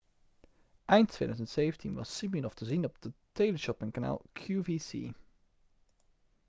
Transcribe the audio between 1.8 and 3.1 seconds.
was siminoff te zien op